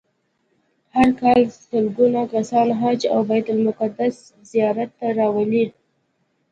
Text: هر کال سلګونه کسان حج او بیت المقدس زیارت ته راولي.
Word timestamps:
هر 0.95 1.09
کال 1.21 1.41
سلګونه 1.67 2.21
کسان 2.33 2.67
حج 2.81 3.01
او 3.13 3.19
بیت 3.29 3.45
المقدس 3.53 4.15
زیارت 4.51 4.89
ته 4.99 5.07
راولي. 5.17 5.65